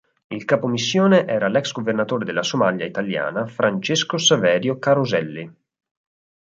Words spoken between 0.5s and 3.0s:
missione era l'ex governatore della Somalia